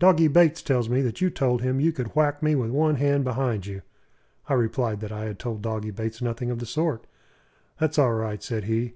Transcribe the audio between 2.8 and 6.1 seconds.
hand behind you." I replied that I had told Doggy